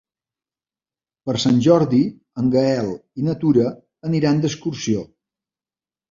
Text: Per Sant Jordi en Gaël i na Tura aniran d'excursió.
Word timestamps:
Per 1.29 1.33
Sant 1.41 1.59
Jordi 1.65 1.99
en 2.43 2.47
Gaël 2.55 2.89
i 2.93 3.25
na 3.27 3.35
Tura 3.43 3.67
aniran 4.09 4.41
d'excursió. 4.47 5.05